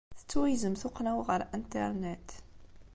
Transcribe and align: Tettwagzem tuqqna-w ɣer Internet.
Tettwagzem 0.17 0.73
tuqqna-w 0.81 1.19
ɣer 1.27 1.41
Internet. 1.59 2.29